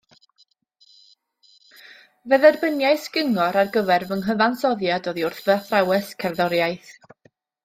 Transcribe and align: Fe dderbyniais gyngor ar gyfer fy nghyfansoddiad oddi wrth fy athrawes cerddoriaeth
Fe 2.31 2.39
dderbyniais 2.41 3.05
gyngor 3.17 3.59
ar 3.65 3.69
gyfer 3.77 4.07
fy 4.13 4.17
nghyfansoddiad 4.23 5.11
oddi 5.13 5.27
wrth 5.29 5.45
fy 5.51 5.55
athrawes 5.59 6.11
cerddoriaeth 6.25 6.91